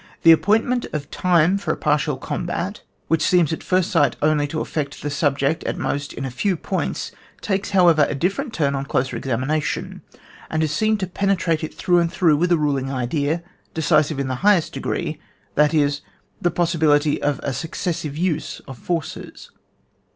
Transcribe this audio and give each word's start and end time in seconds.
The 0.23 0.31
appointment 0.31 0.87
of 0.93 1.11
time 1.11 1.59
for 1.59 1.71
a 1.71 1.77
partial 1.77 2.17
combat, 2.17 2.81
which 3.07 3.21
seems 3.21 3.53
at 3.53 3.61
first 3.61 3.91
sight 3.91 4.15
only 4.19 4.47
to 4.47 4.59
affect 4.59 5.03
the 5.03 5.11
subject 5.11 5.63
at 5.65 5.77
most 5.77 6.11
in 6.11 6.25
a 6.25 6.33
lew 6.43 6.55
points, 6.57 7.11
takes, 7.39 7.69
however, 7.69 8.07
a 8.09 8.15
different 8.15 8.51
turn 8.51 8.73
on 8.73 8.85
closer 8.85 9.15
examination, 9.15 10.01
and 10.49 10.63
is 10.63 10.71
seen 10.71 10.97
to 10.97 11.05
penetrate 11.05 11.63
it 11.63 11.75
through 11.75 11.99
and 11.99 12.11
through 12.11 12.37
with 12.37 12.51
a 12.51 12.57
ruling 12.57 12.91
idea, 12.91 13.43
decisive 13.75 14.19
in 14.19 14.27
the 14.27 14.41
highest 14.41 14.73
degreOi 14.73 15.19
that 15.53 15.71
is, 15.71 16.01
the 16.41 16.49
possibility 16.49 17.21
of 17.21 17.39
a 17.43 17.53
successive 17.53 18.17
use 18.17 18.59
of 18.67 18.79
forces. 18.79 19.51